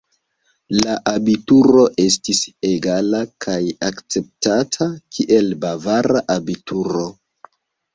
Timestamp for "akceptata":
3.93-4.93